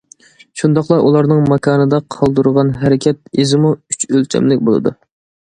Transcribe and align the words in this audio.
شۇنداقلا 0.61 0.95
ئۇلارنىڭ 1.09 1.43
ماكاندا 1.51 1.99
قالدۇرغان 2.15 2.73
ھەرىكەت 2.85 3.21
ئىزىمۇ 3.45 3.75
ئۈچ 3.93 4.09
ئۆلچەملىك 4.11 4.67
بولىدۇ. 4.73 4.97